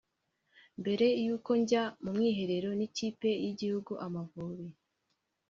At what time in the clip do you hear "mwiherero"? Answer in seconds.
2.15-2.69